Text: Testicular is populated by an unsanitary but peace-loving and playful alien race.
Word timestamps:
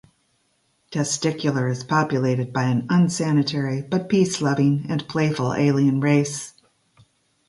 Testicular 0.91 1.69
is 1.69 1.83
populated 1.83 2.51
by 2.51 2.63
an 2.63 2.87
unsanitary 2.89 3.83
but 3.83 4.09
peace-loving 4.09 4.87
and 4.89 5.07
playful 5.07 5.53
alien 5.53 5.99
race. 5.99 6.55